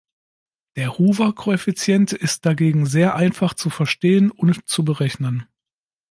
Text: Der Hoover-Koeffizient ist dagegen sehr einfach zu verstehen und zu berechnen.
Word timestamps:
Der 0.77 0.97
Hoover-Koeffizient 0.97 2.11
ist 2.11 2.43
dagegen 2.47 2.87
sehr 2.87 3.13
einfach 3.15 3.53
zu 3.53 3.69
verstehen 3.69 4.31
und 4.31 4.67
zu 4.67 4.83
berechnen. 4.83 5.45